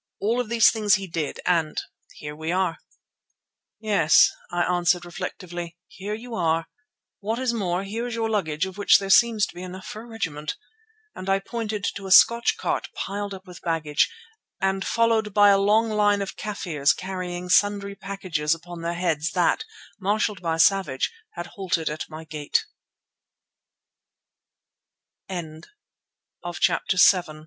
[0.19, 2.79] All of these things he did, and—here we are."
[3.79, 6.65] "Yes," I answered reflectively, "here you are.
[7.19, 10.01] What is more, here is your luggage of which there seems to be enough for
[10.01, 10.55] a regiment,"
[11.13, 14.11] and I pointed to a Scotch cart piled up with baggage
[14.59, 19.65] and followed by a long line of Kafirs carrying sundry packages upon their heads that,
[19.99, 22.65] marshalled by Savage, had halted at my gate.